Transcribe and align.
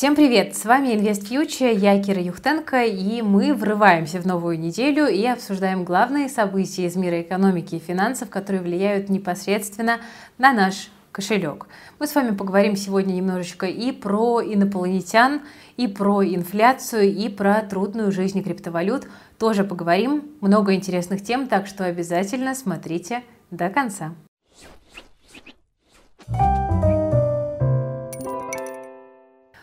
Всем 0.00 0.16
привет! 0.16 0.56
С 0.56 0.64
вами 0.64 0.94
Invest 0.94 1.28
Future, 1.28 1.76
я 1.76 2.02
Кира 2.02 2.22
Юхтенко, 2.22 2.86
и 2.86 3.20
мы 3.20 3.52
врываемся 3.52 4.18
в 4.18 4.26
новую 4.26 4.58
неделю 4.58 5.06
и 5.06 5.26
обсуждаем 5.26 5.84
главные 5.84 6.30
события 6.30 6.86
из 6.86 6.96
мира 6.96 7.20
экономики 7.20 7.74
и 7.74 7.78
финансов, 7.78 8.30
которые 8.30 8.62
влияют 8.62 9.10
непосредственно 9.10 10.00
на 10.38 10.54
наш 10.54 10.88
кошелек. 11.12 11.66
Мы 11.98 12.06
с 12.06 12.14
вами 12.14 12.34
поговорим 12.34 12.76
сегодня 12.76 13.12
немножечко 13.12 13.66
и 13.66 13.92
про 13.92 14.40
инопланетян, 14.40 15.42
и 15.76 15.86
про 15.86 16.24
инфляцию, 16.24 17.14
и 17.14 17.28
про 17.28 17.60
трудную 17.60 18.10
жизнь 18.10 18.42
криптовалют. 18.42 19.06
Тоже 19.38 19.64
поговорим. 19.64 20.30
Много 20.40 20.74
интересных 20.74 21.22
тем, 21.22 21.46
так 21.46 21.66
что 21.66 21.84
обязательно 21.84 22.54
смотрите 22.54 23.22
до 23.50 23.68
конца. 23.68 24.14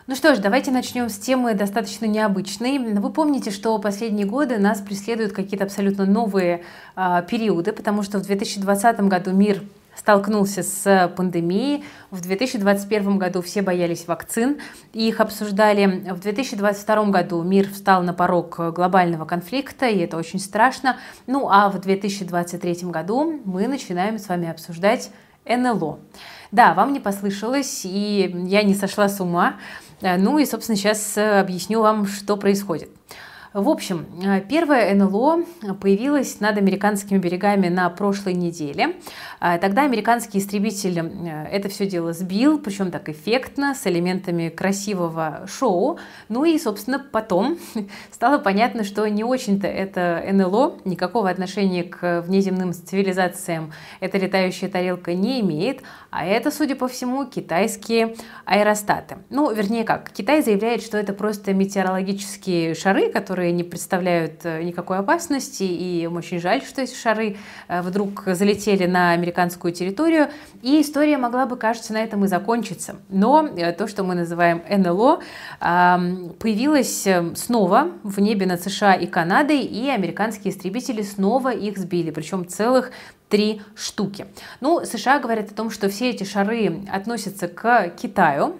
Ну 0.08 0.14
что 0.14 0.34
ж, 0.34 0.38
давайте 0.38 0.70
начнем 0.70 1.10
с 1.10 1.18
темы 1.18 1.52
достаточно 1.52 2.06
необычной. 2.06 2.78
Вы 2.78 3.10
помните, 3.10 3.50
что 3.50 3.78
последние 3.78 4.24
годы 4.24 4.56
нас 4.56 4.80
преследуют 4.80 5.34
какие-то 5.34 5.66
абсолютно 5.66 6.06
новые 6.06 6.64
э, 6.96 7.22
периоды, 7.28 7.72
потому 7.72 8.02
что 8.02 8.18
в 8.18 8.22
2020 8.22 9.00
году 9.00 9.32
мир 9.32 9.62
столкнулся 9.94 10.62
с 10.62 11.12
пандемией. 11.14 11.84
В 12.10 12.22
2021 12.22 13.18
году 13.18 13.42
все 13.42 13.60
боялись 13.60 14.06
вакцин 14.06 14.60
и 14.94 15.06
их 15.06 15.20
обсуждали. 15.20 16.10
В 16.10 16.20
2022 16.20 17.04
году 17.10 17.42
мир 17.42 17.68
встал 17.68 18.02
на 18.02 18.14
порог 18.14 18.56
глобального 18.72 19.26
конфликта, 19.26 19.88
и 19.88 19.98
это 19.98 20.16
очень 20.16 20.38
страшно. 20.38 20.96
Ну 21.26 21.50
а 21.50 21.68
в 21.68 21.78
2023 21.80 22.88
году 22.88 23.42
мы 23.44 23.68
начинаем 23.68 24.18
с 24.18 24.26
вами 24.30 24.48
обсуждать 24.48 25.10
НЛО. 25.44 25.98
Да, 26.50 26.72
вам 26.72 26.94
не 26.94 27.00
послышалось, 27.00 27.82
и 27.84 28.34
я 28.46 28.62
не 28.62 28.74
сошла 28.74 29.10
с 29.10 29.20
ума. 29.20 29.56
Э, 30.00 30.16
ну 30.16 30.38
и, 30.38 30.46
собственно, 30.46 30.76
сейчас 30.76 31.16
э, 31.16 31.40
объясню 31.40 31.80
вам, 31.80 32.06
что 32.06 32.36
происходит. 32.36 32.90
В 33.54 33.70
общем, 33.70 34.04
э, 34.22 34.42
первое 34.42 34.94
НЛО 34.94 35.44
появилось 35.80 36.38
над 36.40 36.58
американскими 36.58 37.16
берегами 37.16 37.68
на 37.68 37.88
прошлой 37.88 38.34
неделе. 38.34 38.96
Э, 39.40 39.56
тогда 39.58 39.84
американский 39.84 40.38
истребитель 40.38 40.98
э, 40.98 41.46
это 41.50 41.70
все 41.70 41.86
дело 41.86 42.12
сбил, 42.12 42.58
причем 42.58 42.90
так 42.90 43.08
эффектно, 43.08 43.74
с 43.74 43.86
элементами 43.86 44.50
красивого 44.50 45.46
шоу. 45.46 45.98
Ну 46.28 46.44
и, 46.44 46.58
собственно, 46.58 46.98
потом 46.98 47.58
стало 48.12 48.36
понятно, 48.36 48.84
что 48.84 49.08
не 49.08 49.24
очень-то 49.24 49.66
это 49.66 50.22
НЛО, 50.30 50.80
никакого 50.84 51.30
отношения 51.30 51.84
к 51.84 52.20
внеземным 52.26 52.74
цивилизациям 52.74 53.72
эта 54.00 54.18
летающая 54.18 54.68
тарелка 54.68 55.14
не 55.14 55.40
имеет, 55.40 55.80
а 56.10 56.26
это, 56.26 56.50
судя 56.50 56.76
по 56.76 56.86
всему, 56.86 57.24
китайские 57.24 58.14
аэростаты. 58.44 59.18
Ну, 59.30 59.50
вернее 59.52 59.84
как, 59.84 60.10
Китай 60.10 60.42
заявляет, 60.42 60.82
что 60.82 60.98
это 60.98 61.14
просто 61.14 61.54
метеорологические 61.54 62.74
шары, 62.74 63.10
которые 63.10 63.37
которые 63.38 63.52
не 63.52 63.62
представляют 63.62 64.40
э, 64.42 64.64
никакой 64.64 64.98
опасности, 64.98 65.62
и 65.62 66.02
им 66.02 66.16
очень 66.16 66.40
жаль, 66.40 66.60
что 66.60 66.82
эти 66.82 66.96
шары 66.96 67.36
э, 67.68 67.82
вдруг 67.82 68.24
залетели 68.26 68.84
на 68.86 69.12
американскую 69.12 69.72
территорию, 69.72 70.26
и 70.60 70.80
история 70.80 71.18
могла 71.18 71.46
бы, 71.46 71.56
кажется, 71.56 71.92
на 71.92 71.98
этом 71.98 72.24
и 72.24 72.26
закончиться. 72.26 72.96
Но 73.08 73.46
э, 73.46 73.70
то, 73.74 73.86
что 73.86 74.02
мы 74.02 74.16
называем 74.16 74.60
НЛО, 74.68 75.20
появилось 75.60 77.06
снова 77.36 77.92
в 78.02 78.18
небе 78.20 78.44
над 78.44 78.60
США 78.60 78.94
и 78.94 79.06
Канадой, 79.06 79.60
и 79.60 79.88
американские 79.88 80.52
истребители 80.52 81.02
снова 81.02 81.52
их 81.52 81.78
сбили, 81.78 82.10
причем 82.10 82.44
целых 82.44 82.90
три 83.28 83.62
штуки. 83.76 84.26
Ну, 84.60 84.84
США 84.84 85.20
говорят 85.20 85.52
о 85.52 85.54
том, 85.54 85.70
что 85.70 85.88
все 85.88 86.10
эти 86.10 86.24
шары 86.24 86.80
относятся 86.92 87.46
к 87.46 87.90
Китаю, 87.90 88.56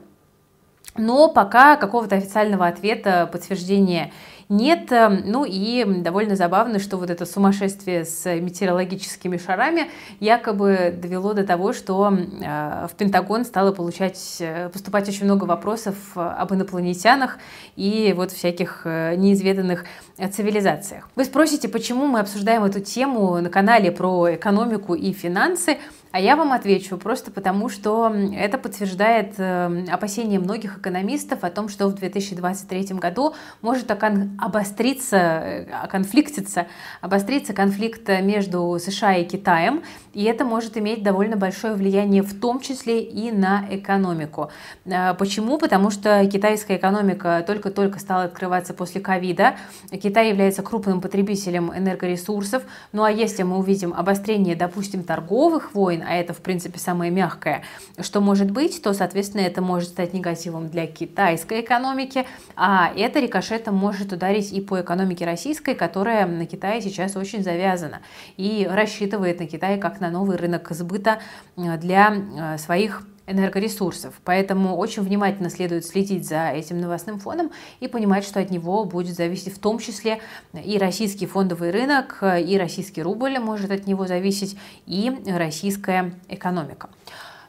но 0.99 1.29
пока 1.29 1.77
какого-то 1.77 2.17
официального 2.17 2.67
ответа, 2.67 3.29
подтверждения 3.31 4.13
нет. 4.49 4.91
Эм, 4.93 5.23
ну 5.27 5.45
и 5.47 5.85
довольно 5.85 6.35
забавно, 6.37 6.79
что 6.79 6.97
вот 6.97 7.11
это 7.11 7.27
сумасшествие 7.27 8.05
с 8.05 8.25
метеорологическими 8.25 9.37
шарами 9.37 9.91
якобы 10.21 10.95
довело 10.97 11.35
до 11.35 11.45
того, 11.45 11.73
что 11.73 12.11
э, 12.11 12.87
в 12.91 12.95
Пентагон 12.97 13.45
стало 13.45 13.73
получать, 13.73 14.37
э, 14.41 14.71
поступать 14.71 15.09
очень 15.09 15.25
много 15.25 15.45
вопросов 15.45 15.97
об 16.15 16.53
инопланетянах 16.55 17.39
и 17.77 18.15
вот 18.17 18.33
всяких 18.33 18.83
э, 18.85 19.17
неизведанных 19.17 19.85
цивилизациях. 20.33 21.09
Вы 21.15 21.25
спросите, 21.25 21.69
почему 21.69 22.07
мы 22.07 22.21
обсуждаем 22.21 22.65
эту 22.65 22.81
тему 22.81 23.41
на 23.41 23.51
канале 23.51 23.93
про 23.93 24.35
экономику 24.35 24.95
и 24.95 25.13
финансы? 25.13 25.79
А 26.11 26.21
я 26.21 26.37
вам 26.37 26.53
отвечу 26.53 26.97
просто 26.97 27.31
потому, 27.31 27.69
что 27.69 28.11
это 28.35 28.57
подтверждает 28.57 29.35
э, 29.37 29.85
опасения 29.91 30.39
многих 30.39 30.79
экономистов 30.79 31.45
о 31.45 31.51
том, 31.51 31.69
что 31.69 31.87
в 31.89 31.95
2023 31.95 32.97
году 32.97 33.35
может 33.61 33.91
обостриться, 33.91 35.17
э, 35.17 35.87
конфликтиться, 35.89 36.67
обостриться 37.03 37.53
конфликт 37.53 38.09
между 38.23 38.79
США 38.81 39.17
и 39.17 39.25
Китаем, 39.25 39.83
и 40.19 40.25
это 40.25 40.45
может 40.45 40.77
иметь 40.77 41.05
довольно 41.05 41.37
большое 41.37 41.75
влияние 41.75 42.25
в 42.25 42.41
том 42.41 42.59
числе 42.59 43.01
и 43.01 43.31
на 43.31 43.65
экономику. 43.71 44.51
Э, 44.85 45.15
почему? 45.15 45.59
Потому 45.59 45.93
что 45.93 46.27
китайская 46.27 46.77
экономика 46.77 47.45
только-только 47.47 48.01
стала 48.01 48.25
открываться 48.25 48.75
после 48.75 49.01
ковида. 49.01 49.55
Китай 49.93 50.31
является 50.31 50.65
крупным 50.65 51.01
потребителем 51.01 51.73
энергоресурсов. 51.73 52.65
Ну 52.91 53.05
а 53.05 53.13
если 53.13 53.45
мы 53.45 53.59
увидим 53.59 53.95
обострение, 53.95 54.57
допустим, 54.57 55.05
торговых 55.05 55.73
войн, 55.73 56.03
а 56.05 56.17
это, 56.17 56.33
в 56.33 56.39
принципе, 56.39 56.81
самое 56.81 57.13
мягкое, 57.13 57.63
что 58.01 58.21
может 58.21 58.51
быть, 58.51 58.83
то, 58.83 58.95
соответственно, 58.95 59.43
это 59.43 59.63
может 59.63 59.91
стать 59.91 60.15
негативом 60.15 60.69
для 60.69 60.89
китайской 60.89 61.61
экономики, 61.61 62.27
а 62.57 62.93
это 62.97 63.21
рикошетом 63.21 63.77
может 63.77 64.13
ударить 64.13 64.53
и 64.53 64.61
по 64.61 64.81
экономике 64.81 65.25
российской, 65.25 65.77
которая 65.77 66.27
на 66.27 66.45
Китае 66.45 66.83
сейчас 66.83 67.15
очень 67.15 67.45
завязана 67.45 68.01
и 68.37 68.69
рассчитывает 68.69 69.39
на 69.39 69.47
Китай 69.47 69.79
как 69.79 70.01
на 70.01 70.08
новый 70.11 70.37
рынок 70.37 70.69
сбыта 70.71 71.19
э, 71.57 71.77
для 71.79 72.15
э, 72.15 72.59
своих 72.59 73.03
энергоресурсов. 73.27 74.15
Поэтому 74.25 74.77
очень 74.77 75.03
внимательно 75.03 75.51
следует 75.51 75.85
следить 75.85 76.27
за 76.27 76.49
этим 76.49 76.81
новостным 76.81 77.19
фоном 77.19 77.51
и 77.81 77.87
понимать, 77.87 78.25
что 78.25 78.41
от 78.41 78.51
него 78.51 78.85
будет 78.85 79.15
зависеть 79.15 79.55
в 79.55 79.59
том 79.59 79.79
числе 79.79 80.21
и 80.55 80.79
российский 80.79 81.27
фондовый 81.27 81.71
рынок, 81.71 82.23
и 82.23 82.57
российский 82.59 83.03
рубль 83.03 83.39
может 83.39 83.71
от 83.71 83.87
него 83.87 84.07
зависеть, 84.07 84.57
и 84.87 85.13
российская 85.27 86.15
экономика. 86.29 86.89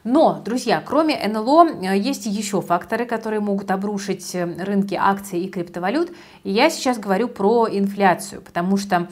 Но, 0.04 0.40
друзья, 0.42 0.82
кроме 0.84 1.16
НЛО 1.28 1.82
есть 1.92 2.24
еще 2.24 2.62
факторы, 2.62 3.04
которые 3.04 3.40
могут 3.40 3.70
обрушить 3.70 4.34
рынки 4.34 4.94
акций 4.94 5.40
и 5.40 5.48
криптовалют. 5.48 6.10
И 6.42 6.50
я 6.50 6.70
сейчас 6.70 6.98
говорю 6.98 7.28
про 7.28 7.68
инфляцию, 7.70 8.40
потому 8.40 8.78
что 8.78 9.08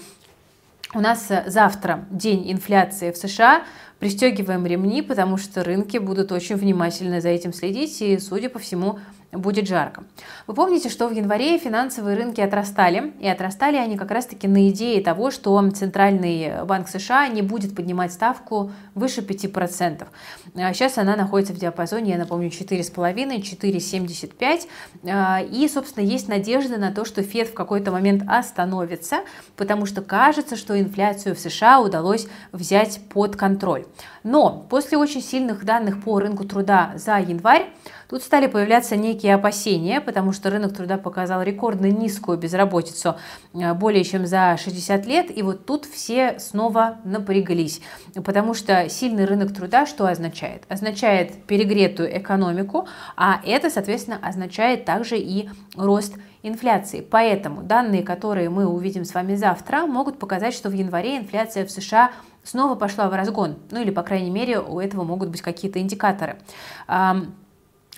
у 0.95 1.01
нас 1.01 1.31
завтра 1.47 2.07
день 2.11 2.51
инфляции 2.51 3.11
в 3.11 3.17
США, 3.17 3.63
пристегиваем 3.99 4.67
ремни, 4.67 5.03
потому 5.03 5.37
что 5.37 5.65
рынки 5.65 5.99
будут 5.99 6.33
очень 6.33 6.57
внимательно 6.57 7.21
за 7.21 7.31
этим 7.31 7.53
следить, 7.53 8.01
и, 8.01 8.19
судя 8.19 8.49
по 8.49 8.59
всему, 8.59 8.99
будет 9.33 9.69
жарко. 9.69 10.05
Вы 10.47 10.55
помните, 10.55 10.89
что 10.89 11.07
в 11.07 11.13
январе 11.13 11.59
финансовые 11.59 12.17
рынки 12.17 12.41
отрастали, 12.41 13.13
и 13.21 13.29
отрастали 13.29 13.77
они 13.77 13.99
как 13.99 14.11
раз-таки 14.11 14.49
на 14.49 14.71
идее 14.71 15.03
того, 15.03 15.31
что 15.31 15.63
Центральный 15.71 16.65
банк 16.65 16.89
США 16.89 17.29
не 17.29 17.43
будет 17.43 17.77
поднимать 17.77 18.11
ставку 18.13 18.73
выше 18.95 19.21
5%. 19.21 20.07
Сейчас 20.55 20.97
она 20.97 21.15
находится 21.15 21.53
в 21.53 21.59
диапазоне, 21.59 22.13
я 22.13 22.19
напомню, 22.19 22.49
4,5-4,75, 22.49 24.61
а, 25.05 25.43
и, 25.43 25.69
собственно, 25.69 26.05
есть 26.05 26.29
надежда 26.29 26.79
на 26.79 26.91
то, 26.91 27.05
что 27.05 27.23
Фед 27.23 27.49
в 27.49 27.55
какой-то 27.55 27.91
момент 27.91 28.23
остановится, 28.27 29.19
потому 29.57 29.85
что 29.85 30.01
кажется, 30.01 30.57
что 30.57 30.81
инфляцию 30.81 31.35
в 31.35 31.39
США 31.39 31.81
удалось 31.81 32.27
взять 32.53 33.01
под 33.11 33.37
контроль. 33.37 33.85
Но 34.23 34.67
после 34.69 34.99
очень 34.99 35.23
сильных 35.23 35.65
данных 35.65 36.03
по 36.03 36.19
рынку 36.19 36.45
труда 36.45 36.93
за 36.97 37.19
январь, 37.19 37.67
Тут 38.09 38.23
стали 38.23 38.47
появляться 38.47 38.97
некие 38.97 39.35
опасения, 39.35 40.01
потому 40.01 40.33
что 40.33 40.49
рынок 40.49 40.75
труда 40.75 40.97
показал 40.97 41.43
рекордно 41.43 41.91
низкую 41.91 42.39
безработицу 42.39 43.17
э, 43.53 43.75
более 43.75 44.03
чем 44.03 44.27
за 44.27 44.57
60 44.57 45.05
лет, 45.07 45.37
и 45.37 45.43
вот 45.43 45.67
тут 45.67 45.85
все 45.85 46.39
снова 46.39 46.97
напряглись, 47.05 47.83
потому 48.25 48.55
что 48.55 48.89
сильный 48.89 49.27
рынок 49.27 49.55
труда 49.55 49.85
что 49.85 50.07
означает? 50.07 50.63
Означает 50.71 51.45
перегретую 51.45 52.17
экономику, 52.17 52.89
а 53.15 53.43
это, 53.45 53.69
соответственно, 53.69 54.19
означает 54.23 54.87
также 54.87 55.19
и 55.19 55.51
рост 55.77 56.15
инфляции. 56.43 57.07
Поэтому 57.09 57.63
данные, 57.63 58.03
которые 58.03 58.49
мы 58.49 58.67
увидим 58.67 59.05
с 59.05 59.13
вами 59.13 59.35
завтра, 59.35 59.87
могут 59.87 60.19
показать, 60.19 60.55
что 60.55 60.71
в 60.71 60.73
январе 60.73 61.19
инфляция 61.19 61.67
в 61.67 61.71
США 61.71 62.13
снова 62.45 62.75
пошла 62.75 63.09
в 63.09 63.15
разгон. 63.15 63.57
Ну 63.71 63.81
или, 63.81 63.91
по 63.91 64.03
крайней 64.03 64.31
мере, 64.31 64.59
у 64.61 64.81
этого 64.81 65.05
могут 65.05 65.29
быть 65.29 65.43
какие-то 65.43 65.81
индикаторы. 65.81 66.39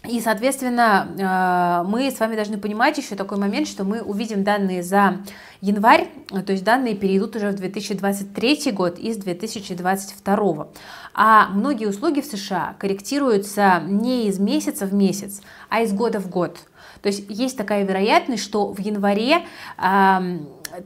И, 0.08 0.18
соответственно, 0.22 1.82
э, 1.84 1.86
мы 1.86 2.10
с 2.10 2.18
вами 2.18 2.34
должны 2.34 2.56
понимать 2.56 2.96
еще 2.96 3.16
такой 3.16 3.36
момент, 3.36 3.68
что 3.68 3.84
мы 3.84 4.00
увидим 4.00 4.44
данные 4.44 4.82
за 4.82 5.18
январь, 5.60 6.08
то 6.28 6.52
есть 6.52 6.64
данные 6.64 6.94
перейдут 6.94 7.36
уже 7.36 7.50
в 7.50 7.56
2023 7.56 8.72
год 8.72 8.98
из 8.98 9.18
2022. 9.18 10.68
А 11.12 11.48
многие 11.50 11.86
услуги 11.86 12.22
в 12.22 12.24
США 12.24 12.76
корректируются 12.78 13.82
не 13.86 14.28
из 14.28 14.38
месяца 14.38 14.86
в 14.86 14.94
месяц, 14.94 15.42
а 15.68 15.82
из 15.82 15.92
года 15.92 16.18
в 16.18 16.30
год. 16.30 16.56
То 17.02 17.08
есть 17.08 17.26
есть 17.28 17.58
такая 17.58 17.84
вероятность, 17.84 18.42
что 18.42 18.72
в 18.72 18.78
январе 18.78 19.44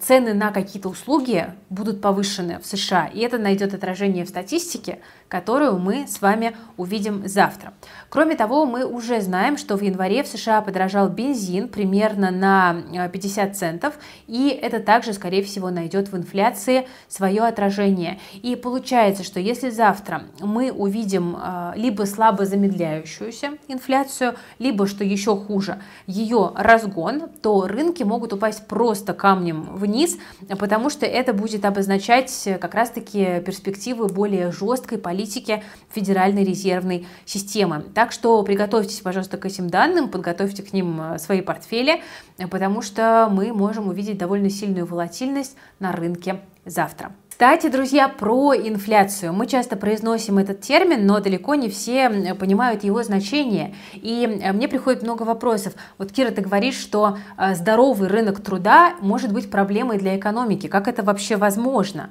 цены 0.00 0.34
на 0.34 0.50
какие-то 0.50 0.88
услуги 0.88 1.46
будут 1.70 2.00
повышены 2.00 2.58
в 2.58 2.66
США, 2.66 3.06
и 3.06 3.20
это 3.20 3.38
найдет 3.38 3.74
отражение 3.74 4.24
в 4.24 4.28
статистике, 4.28 4.98
которую 5.28 5.78
мы 5.78 6.06
с 6.06 6.20
вами 6.20 6.56
увидим 6.76 7.26
завтра. 7.26 7.72
Кроме 8.08 8.36
того, 8.36 8.66
мы 8.66 8.84
уже 8.84 9.20
знаем, 9.20 9.56
что 9.56 9.76
в 9.76 9.82
январе 9.82 10.22
в 10.22 10.28
США 10.28 10.60
подорожал 10.60 11.08
бензин 11.08 11.68
примерно 11.68 12.30
на 12.30 13.08
50 13.08 13.50
э, 13.50 13.54
центов, 13.54 13.94
и 14.26 14.48
это 14.48 14.80
также, 14.80 15.12
скорее 15.12 15.42
всего, 15.42 15.70
найдет 15.70 16.12
в 16.12 16.16
инфляции 16.16 16.86
свое 17.08 17.42
отражение. 17.42 18.20
И 18.42 18.54
получается, 18.54 19.24
что 19.24 19.40
если 19.40 19.70
завтра 19.70 20.24
мы 20.40 20.70
увидим 20.70 21.36
э, 21.36 21.72
либо 21.76 22.04
слабо 22.04 22.46
замедляющуюся 22.46 23.52
инфляцию, 23.68 24.36
либо, 24.58 24.86
что 24.86 25.04
еще 25.04 25.36
хуже, 25.36 25.80
ее 26.06 26.52
разгон, 26.54 27.24
то 27.42 27.66
рынки 27.66 28.02
могут 28.02 28.32
упасть 28.32 28.66
просто 28.66 29.14
камнем 29.14 29.73
вниз, 29.74 30.18
потому 30.58 30.90
что 30.90 31.06
это 31.06 31.32
будет 31.32 31.64
обозначать 31.64 32.48
как 32.60 32.74
раз-таки 32.74 33.40
перспективы 33.40 34.06
более 34.06 34.52
жесткой 34.52 34.98
политики 34.98 35.62
Федеральной 35.90 36.44
резервной 36.44 37.06
системы. 37.24 37.84
Так 37.94 38.12
что 38.12 38.42
приготовьтесь, 38.42 39.00
пожалуйста, 39.00 39.36
к 39.36 39.44
этим 39.44 39.68
данным, 39.68 40.08
подготовьте 40.08 40.62
к 40.62 40.72
ним 40.72 41.00
э, 41.00 41.18
свои 41.18 41.40
портфели, 41.40 42.02
потому 42.50 42.82
что 42.82 43.28
мы 43.30 43.52
можем 43.52 43.88
увидеть 43.88 44.18
довольно 44.18 44.50
сильную 44.50 44.86
волатильность 44.86 45.56
на 45.78 45.92
рынке 45.92 46.40
завтра. 46.64 47.12
Кстати, 47.34 47.66
друзья, 47.66 48.08
про 48.08 48.54
инфляцию. 48.54 49.32
Мы 49.32 49.48
часто 49.48 49.74
произносим 49.74 50.38
этот 50.38 50.60
термин, 50.60 51.04
но 51.04 51.18
далеко 51.18 51.56
не 51.56 51.68
все 51.68 52.08
понимают 52.38 52.84
его 52.84 53.02
значение. 53.02 53.74
И 53.92 54.40
мне 54.52 54.68
приходит 54.68 55.02
много 55.02 55.24
вопросов. 55.24 55.72
Вот, 55.98 56.12
Кира, 56.12 56.30
ты 56.30 56.42
говоришь, 56.42 56.76
что 56.76 57.18
э, 57.36 57.56
здоровый 57.56 58.06
рынок 58.08 58.40
труда 58.40 58.94
может 59.00 59.32
быть 59.32 59.50
проблемой 59.50 59.98
для 59.98 60.16
экономики. 60.16 60.68
Как 60.68 60.86
это 60.86 61.02
вообще 61.02 61.34
возможно? 61.34 62.10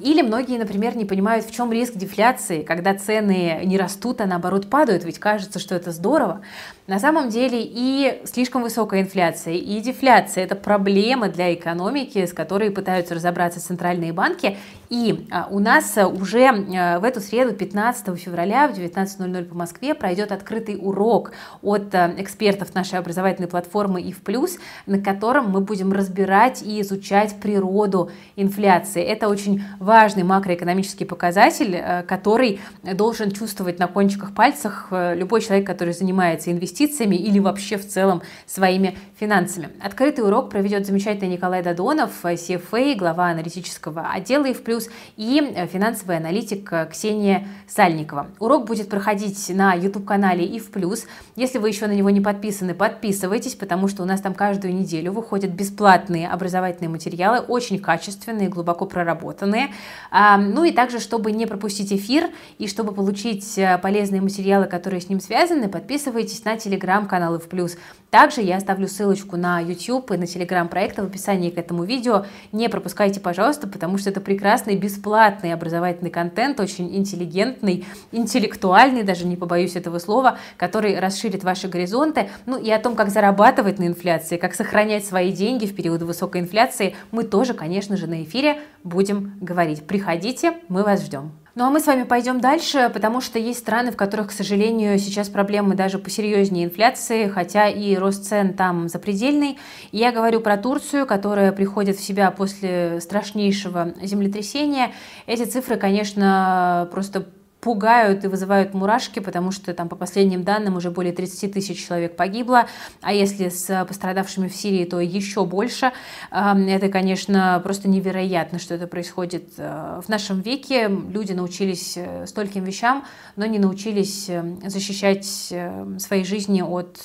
Или 0.00 0.22
многие, 0.22 0.58
например, 0.58 0.96
не 0.96 1.04
понимают, 1.04 1.46
в 1.46 1.54
чем 1.54 1.70
риск 1.70 1.94
дефляции, 1.94 2.62
когда 2.64 2.94
цены 2.94 3.60
не 3.62 3.78
растут, 3.78 4.20
а 4.22 4.26
наоборот 4.26 4.68
падают, 4.68 5.04
ведь 5.04 5.20
кажется, 5.20 5.60
что 5.60 5.76
это 5.76 5.92
здорово. 5.92 6.40
На 6.88 6.98
самом 6.98 7.28
деле 7.28 7.60
и 7.62 8.20
слишком 8.24 8.62
высокая 8.62 9.02
инфляция, 9.02 9.54
и 9.54 9.80
дефляция– 9.80 10.42
это 10.44 10.56
проблемы 10.56 11.28
для 11.28 11.54
экономики, 11.54 12.26
с 12.26 12.32
которой 12.32 12.72
пытаются 12.72 13.14
разобраться 13.14 13.64
центральные 13.64 14.12
банки. 14.12 14.31
que 14.34 14.46
é 14.48 14.56
И 14.92 15.26
а, 15.30 15.48
у 15.50 15.58
нас 15.58 15.96
уже 15.96 16.48
а, 16.48 17.00
в 17.00 17.04
эту 17.04 17.22
среду, 17.22 17.54
15 17.54 18.14
февраля 18.18 18.68
в 18.68 18.72
19.00 18.72 19.44
по 19.44 19.54
Москве, 19.54 19.94
пройдет 19.94 20.32
открытый 20.32 20.76
урок 20.78 21.32
от 21.62 21.94
а, 21.94 22.12
экспертов 22.18 22.74
нашей 22.74 22.98
образовательной 22.98 23.48
платформы 23.48 24.02
и 24.02 24.12
в 24.12 24.20
плюс, 24.20 24.58
на 24.84 25.00
котором 25.00 25.48
мы 25.48 25.62
будем 25.62 25.94
разбирать 25.94 26.60
и 26.62 26.82
изучать 26.82 27.36
природу 27.40 28.10
инфляции. 28.36 29.02
Это 29.02 29.30
очень 29.30 29.64
важный 29.80 30.24
макроэкономический 30.24 31.06
показатель, 31.06 31.82
который 32.06 32.60
должен 32.82 33.30
чувствовать 33.30 33.78
на 33.78 33.86
кончиках 33.86 34.34
пальцах 34.34 34.88
любой 34.90 35.40
человек, 35.40 35.66
который 35.66 35.94
занимается 35.94 36.52
инвестициями 36.52 37.16
или 37.16 37.38
вообще 37.38 37.78
в 37.78 37.88
целом 37.88 38.20
своими 38.44 38.98
финансами. 39.18 39.70
Открытый 39.82 40.22
урок 40.22 40.50
проведет 40.50 40.84
замечательный 40.86 41.30
Николай 41.30 41.62
Дадонов, 41.62 42.10
CFA, 42.24 42.94
глава 42.94 43.28
аналитического 43.28 44.10
отдела 44.12 44.44
и 44.44 44.52
в 44.52 44.62
плюс, 44.62 44.81
и 45.16 45.66
финансовый 45.72 46.16
аналитик 46.16 46.72
Ксения 46.90 47.46
Сальникова. 47.68 48.28
Урок 48.38 48.66
будет 48.66 48.88
проходить 48.88 49.50
на 49.54 49.74
YouTube-канале 49.74 50.44
и 50.44 50.58
в 50.58 50.70
плюс. 50.70 51.06
Если 51.36 51.58
вы 51.58 51.68
еще 51.68 51.86
на 51.86 51.92
него 51.92 52.10
не 52.10 52.20
подписаны, 52.20 52.74
подписывайтесь, 52.74 53.54
потому 53.54 53.88
что 53.88 54.02
у 54.02 54.06
нас 54.06 54.20
там 54.20 54.34
каждую 54.34 54.74
неделю 54.74 55.12
выходят 55.12 55.50
бесплатные 55.50 56.28
образовательные 56.28 56.88
материалы, 56.88 57.40
очень 57.40 57.78
качественные, 57.78 58.48
глубоко 58.48 58.86
проработанные. 58.86 59.72
А, 60.10 60.36
ну 60.36 60.64
и 60.64 60.72
также, 60.72 60.98
чтобы 60.98 61.32
не 61.32 61.46
пропустить 61.46 61.92
эфир 61.92 62.30
и 62.58 62.66
чтобы 62.66 62.92
получить 62.92 63.58
э, 63.58 63.78
полезные 63.78 64.20
материалы, 64.20 64.66
которые 64.66 65.00
с 65.00 65.08
ним 65.08 65.20
связаны, 65.20 65.68
подписывайтесь 65.68 66.44
на 66.44 66.56
телеграм-каналы 66.56 67.38
в 67.38 67.48
плюс. 67.48 67.76
Также 68.12 68.42
я 68.42 68.58
оставлю 68.58 68.88
ссылочку 68.88 69.38
на 69.38 69.58
YouTube 69.58 70.10
и 70.10 70.18
на 70.18 70.26
телеграм-проекта 70.26 71.02
в 71.02 71.06
описании 71.06 71.48
к 71.48 71.56
этому 71.56 71.84
видео. 71.84 72.26
Не 72.52 72.68
пропускайте, 72.68 73.20
пожалуйста, 73.20 73.66
потому 73.66 73.96
что 73.96 74.10
это 74.10 74.20
прекрасный 74.20 74.76
бесплатный 74.76 75.54
образовательный 75.54 76.10
контент, 76.10 76.60
очень 76.60 76.94
интеллигентный, 76.94 77.86
интеллектуальный, 78.12 79.02
даже 79.02 79.24
не 79.24 79.36
побоюсь 79.36 79.76
этого 79.76 79.98
слова, 79.98 80.36
который 80.58 81.00
расширит 81.00 81.42
ваши 81.42 81.68
горизонты. 81.68 82.28
Ну 82.44 82.58
и 82.58 82.70
о 82.70 82.78
том, 82.78 82.96
как 82.96 83.08
зарабатывать 83.08 83.78
на 83.78 83.86
инфляции, 83.86 84.36
как 84.36 84.52
сохранять 84.52 85.06
свои 85.06 85.32
деньги 85.32 85.64
в 85.64 85.74
период 85.74 86.02
высокой 86.02 86.42
инфляции, 86.42 86.94
мы 87.12 87.24
тоже, 87.24 87.54
конечно 87.54 87.96
же, 87.96 88.06
на 88.06 88.24
эфире 88.24 88.60
будем 88.84 89.38
говорить. 89.40 89.86
Приходите, 89.86 90.58
мы 90.68 90.82
вас 90.82 91.02
ждем. 91.02 91.32
Ну 91.54 91.66
а 91.66 91.70
мы 91.70 91.80
с 91.80 91.86
вами 91.86 92.04
пойдем 92.04 92.40
дальше, 92.40 92.90
потому 92.94 93.20
что 93.20 93.38
есть 93.38 93.58
страны, 93.58 93.92
в 93.92 93.96
которых, 93.96 94.28
к 94.28 94.32
сожалению, 94.32 94.98
сейчас 94.98 95.28
проблемы 95.28 95.74
даже 95.74 95.98
посерьезнее 95.98 96.64
инфляции, 96.64 97.28
хотя 97.28 97.68
и 97.68 97.94
рост 97.96 98.24
цен 98.24 98.54
там 98.54 98.88
запредельный. 98.88 99.58
Я 99.90 100.12
говорю 100.12 100.40
про 100.40 100.56
Турцию, 100.56 101.06
которая 101.06 101.52
приходит 101.52 101.96
в 101.96 102.02
себя 102.02 102.30
после 102.30 103.02
страшнейшего 103.02 103.92
землетрясения. 104.02 104.92
Эти 105.26 105.44
цифры, 105.44 105.76
конечно, 105.76 106.88
просто 106.90 107.26
пугают 107.62 108.24
и 108.24 108.26
вызывают 108.26 108.74
мурашки, 108.74 109.20
потому 109.20 109.52
что 109.52 109.72
там 109.72 109.88
по 109.88 109.94
последним 109.94 110.42
данным 110.42 110.76
уже 110.76 110.90
более 110.90 111.12
30 111.12 111.52
тысяч 111.52 111.86
человек 111.86 112.16
погибло, 112.16 112.66
а 113.00 113.12
если 113.12 113.50
с 113.50 113.84
пострадавшими 113.86 114.48
в 114.48 114.54
Сирии, 114.54 114.84
то 114.84 114.98
еще 114.98 115.46
больше. 115.46 115.92
Это, 116.30 116.88
конечно, 116.88 117.60
просто 117.62 117.88
невероятно, 117.88 118.58
что 118.58 118.74
это 118.74 118.88
происходит 118.88 119.44
э, 119.58 120.00
в 120.04 120.08
нашем 120.08 120.40
веке. 120.40 120.88
Люди 120.88 121.32
научились 121.34 121.94
э, 121.96 122.26
стольким 122.26 122.64
вещам, 122.64 123.04
но 123.36 123.46
не 123.46 123.60
научились 123.60 124.26
э, 124.28 124.42
защищать 124.66 125.24
свои 125.24 126.24
жизни 126.24 126.62
от 126.62 126.98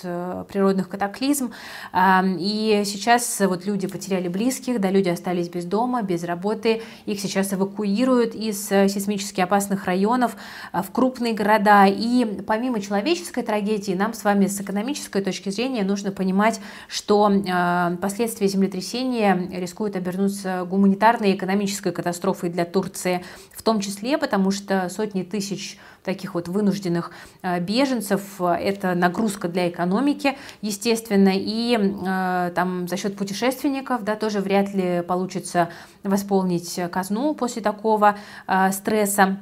природных 0.47 0.89
катаклизм. 0.89 1.51
И 1.93 2.83
сейчас 2.85 3.41
вот 3.41 3.65
люди 3.65 3.87
потеряли 3.87 4.27
близких, 4.27 4.81
да, 4.81 4.89
люди 4.89 5.09
остались 5.09 5.49
без 5.49 5.65
дома, 5.65 6.01
без 6.01 6.23
работы, 6.23 6.81
их 7.05 7.19
сейчас 7.19 7.53
эвакуируют 7.53 8.33
из 8.33 8.67
сейсмически 8.67 9.41
опасных 9.41 9.85
районов, 9.85 10.35
в 10.73 10.91
крупные 10.91 11.33
города. 11.33 11.85
И 11.87 12.25
помимо 12.45 12.81
человеческой 12.81 13.43
трагедии, 13.43 13.93
нам 13.93 14.13
с 14.13 14.23
вами 14.23 14.47
с 14.47 14.59
экономической 14.61 15.21
точки 15.21 15.49
зрения 15.49 15.83
нужно 15.83 16.11
понимать, 16.11 16.59
что 16.87 17.31
э, 17.31 17.97
последствия 17.97 18.47
землетрясения 18.47 19.49
рискуют 19.51 19.95
обернуться 19.95 20.65
гуманитарной 20.69 21.31
и 21.31 21.35
экономической 21.35 21.91
катастрофой 21.91 22.49
для 22.49 22.65
Турции, 22.65 23.23
в 23.51 23.63
том 23.63 23.79
числе 23.79 24.17
потому 24.17 24.51
что 24.51 24.89
сотни 24.89 25.23
тысяч 25.23 25.77
таких 26.07 26.35
вот 26.35 26.47
вынужденных 26.47 27.11
э, 27.41 27.59
беженцев. 27.59 28.41
Это 28.41 28.95
нагрузка 28.95 29.49
для 29.49 29.67
экономики, 29.69 30.37
естественно, 30.61 31.33
и 31.33 31.77
э, 31.77 32.51
там 32.55 32.87
за 32.87 32.95
счет 32.95 33.17
путешественников, 33.17 34.03
да, 34.03 34.15
тоже 34.15 34.39
вряд 34.39 34.73
ли 34.73 35.03
получится 35.05 35.69
восполнить 36.03 36.79
казну 36.91 37.35
после 37.35 37.61
такого 37.61 38.17
э, 38.47 38.71
стресса. 38.71 39.37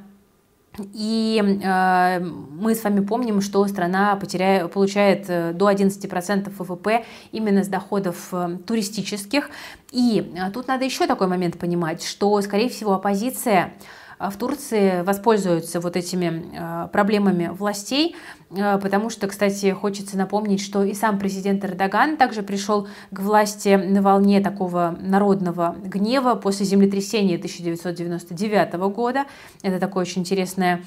И 0.92 1.42
э, 1.42 2.20
мы 2.20 2.74
с 2.74 2.84
вами 2.84 3.00
помним, 3.00 3.40
что 3.40 3.66
страна 3.66 4.16
потеряет, 4.16 4.72
получает 4.72 5.24
э, 5.28 5.52
до 5.52 5.70
11% 5.70 6.50
ВВП 6.58 7.04
именно 7.32 7.64
с 7.64 7.68
доходов 7.68 8.28
э, 8.32 8.58
туристических. 8.66 9.50
И 9.90 10.32
э, 10.36 10.50
тут 10.50 10.68
надо 10.68 10.84
еще 10.84 11.06
такой 11.06 11.26
момент 11.26 11.58
понимать, 11.58 12.02
что, 12.02 12.40
скорее 12.42 12.68
всего, 12.68 12.94
оппозиция 12.94 13.72
в 14.18 14.34
Турции 14.38 15.02
воспользуются 15.02 15.78
вот 15.78 15.94
этими 15.94 16.88
проблемами 16.90 17.48
властей, 17.48 18.16
потому 18.50 19.10
что, 19.10 19.26
кстати, 19.26 19.70
хочется 19.72 20.16
напомнить, 20.16 20.60
что 20.60 20.84
и 20.84 20.94
сам 20.94 21.18
президент 21.18 21.64
Эрдоган 21.64 22.16
также 22.16 22.42
пришел 22.42 22.88
к 23.10 23.20
власти 23.20 23.74
на 23.76 24.02
волне 24.02 24.40
такого 24.40 24.96
народного 25.00 25.76
гнева 25.84 26.34
после 26.34 26.66
землетрясения 26.66 27.36
1999 27.36 28.74
года. 28.94 29.24
Это 29.62 29.80
такое 29.80 30.02
очень 30.02 30.22
интересное 30.22 30.82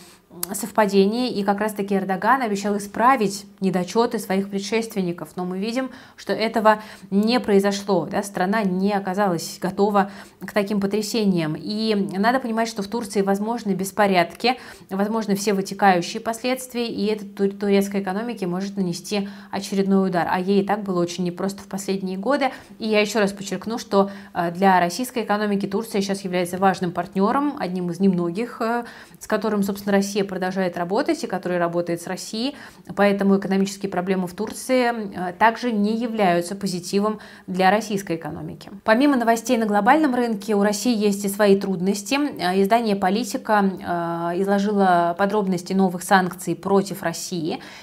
совпадение, 0.53 1.31
и 1.31 1.43
как 1.43 1.59
раз-таки 1.59 1.95
Эрдоган 1.95 2.43
обещал 2.43 2.77
исправить 2.77 3.47
недочеты 3.61 4.19
своих 4.19 4.49
предшественников, 4.49 5.29
но 5.35 5.43
мы 5.43 5.57
видим, 5.57 5.89
что 6.15 6.33
этого 6.33 6.83
не 7.09 7.39
произошло, 7.39 8.05
да, 8.05 8.21
страна 8.21 8.61
не 8.61 8.93
оказалась 8.93 9.57
готова 9.59 10.11
к 10.39 10.53
таким 10.53 10.79
потрясениям, 10.79 11.55
и 11.57 11.95
надо 12.15 12.39
понимать, 12.39 12.67
что 12.67 12.83
в 12.83 12.87
Турции 12.87 13.21
возможны 13.21 13.71
беспорядки, 13.71 14.57
возможны 14.91 15.35
все 15.35 15.53
вытекающие 15.53 16.21
последствия, 16.21 16.87
и 16.87 17.05
это 17.07 17.25
турецкой 17.59 18.01
экономике 18.01 18.47
может 18.47 18.77
нанести 18.77 19.29
очередной 19.51 20.09
удар, 20.09 20.27
а 20.29 20.39
ей 20.39 20.61
и 20.61 20.65
так 20.65 20.83
было 20.83 21.01
очень 21.01 21.23
непросто 21.23 21.61
в 21.61 21.67
последние 21.67 22.17
годы, 22.17 22.51
и 22.79 22.87
я 22.87 23.01
еще 23.01 23.19
раз 23.19 23.31
подчеркну, 23.31 23.77
что 23.77 24.11
э, 24.33 24.51
для 24.51 24.79
российской 24.79 25.23
экономики 25.23 25.65
Турция 25.65 26.01
сейчас 26.01 26.21
является 26.21 26.57
важным 26.57 26.91
партнером, 26.91 27.55
одним 27.59 27.91
из 27.91 27.99
немногих, 27.99 28.61
э, 28.61 28.85
с 29.19 29.27
которым, 29.27 29.63
собственно, 29.63 29.93
Россия 29.95 30.23
продолжает 30.23 30.77
работать 30.77 31.23
и 31.23 31.27
который 31.27 31.57
работает 31.57 32.01
с 32.01 32.07
Россией, 32.07 32.55
поэтому 32.95 33.37
экономические 33.37 33.91
проблемы 33.91 34.27
в 34.27 34.33
Турции 34.33 34.91
э, 34.91 35.33
также 35.33 35.71
не 35.71 35.97
являются 35.97 36.55
позитивом 36.55 37.19
для 37.47 37.71
российской 37.71 38.15
экономики. 38.15 38.71
Помимо 38.83 39.15
новостей 39.15 39.57
на 39.57 39.65
глобальном 39.65 40.15
рынке, 40.15 40.55
у 40.55 40.63
России 40.63 40.95
есть 40.95 41.25
и 41.25 41.29
свои 41.29 41.59
трудности. 41.59 42.15
Издание 42.15 42.95
«Политика» 42.95 44.33
изложило 44.35 45.15
подробности 45.17 45.73
новых 45.73 46.03
санкций 46.03 46.55
против 46.55 47.03
России. 47.03 47.38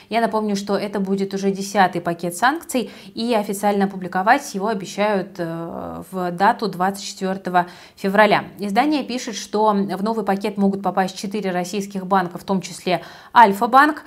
Я 0.08 0.20
напомню, 0.20 0.56
что 0.56 0.76
это 0.76 1.00
будет 1.00 1.34
уже 1.34 1.50
десятый 1.50 2.00
пакет 2.00 2.36
санкций, 2.36 2.90
и 3.14 3.34
официально 3.34 3.86
опубликовать 3.86 4.54
его 4.54 4.68
обещают 4.68 5.38
в 5.38 6.30
дату 6.32 6.68
24 6.68 7.66
февраля. 7.96 8.44
Издание 8.58 9.04
пишет, 9.04 9.36
что 9.36 9.72
в 9.72 10.02
новый 10.02 10.24
пакет 10.24 10.56
могут 10.56 10.82
попасть 10.82 11.16
четыре 11.16 11.50
российских 11.50 12.06
банка, 12.06 12.38
в 12.38 12.44
том 12.44 12.60
числе 12.60 13.02
Альфа-банк, 13.34 14.02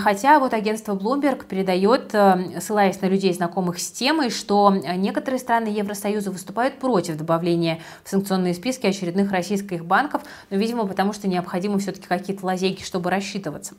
хотя 0.00 0.38
вот 0.38 0.54
агентство 0.54 0.94
Bloomberg 0.94 1.46
передает, 1.46 2.14
ссылаясь 2.62 3.00
на 3.00 3.06
людей, 3.06 3.32
знакомых 3.32 3.78
с 3.78 3.90
темой, 3.90 4.30
что 4.30 4.70
некоторые 4.70 5.38
страны 5.38 5.68
Евросоюза 5.68 6.30
выступают 6.30 6.78
против 6.78 7.16
добавления 7.16 7.80
в 8.04 8.10
санкционные 8.10 8.54
списки 8.54 8.86
очередных 8.86 9.32
российских 9.32 9.84
банков, 9.84 10.22
но, 10.50 10.56
видимо, 10.56 10.86
потому 10.86 11.12
что 11.12 11.28
необходимы 11.28 11.78
все-таки 11.78 12.06
какие-то 12.06 12.44
лазейки, 12.44 12.82
чтобы 12.82 13.10
рассчитываться. 13.10 13.74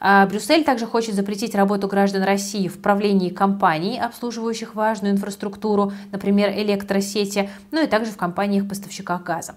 А 0.00 0.26
Брюссель 0.60 0.66
также 0.66 0.86
хочет 0.86 1.14
запретить 1.14 1.54
работу 1.54 1.88
граждан 1.88 2.22
России 2.22 2.68
в 2.68 2.82
правлении 2.82 3.30
компаний, 3.30 3.98
обслуживающих 3.98 4.74
важную 4.74 5.14
инфраструктуру, 5.14 5.92
например, 6.12 6.50
электросети, 6.50 7.48
ну 7.70 7.82
и 7.82 7.86
также 7.86 8.12
в 8.12 8.18
компаниях-поставщиках 8.18 9.22
газа. 9.22 9.54